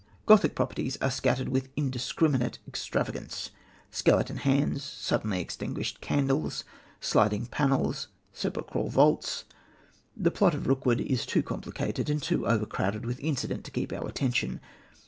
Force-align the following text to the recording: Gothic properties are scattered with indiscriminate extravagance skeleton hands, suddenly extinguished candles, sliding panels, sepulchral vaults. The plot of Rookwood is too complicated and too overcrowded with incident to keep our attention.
Gothic 0.25 0.55
properties 0.55 0.97
are 0.97 1.11
scattered 1.11 1.49
with 1.49 1.69
indiscriminate 1.75 2.57
extravagance 2.67 3.51
skeleton 3.91 4.37
hands, 4.37 4.83
suddenly 4.83 5.39
extinguished 5.39 6.01
candles, 6.01 6.63
sliding 6.99 7.45
panels, 7.45 8.07
sepulchral 8.33 8.89
vaults. 8.89 9.43
The 10.17 10.31
plot 10.31 10.55
of 10.55 10.65
Rookwood 10.65 11.01
is 11.01 11.27
too 11.27 11.43
complicated 11.43 12.09
and 12.09 12.19
too 12.19 12.47
overcrowded 12.47 13.05
with 13.05 13.19
incident 13.19 13.63
to 13.65 13.69
keep 13.69 13.93
our 13.93 14.07
attention. 14.07 14.59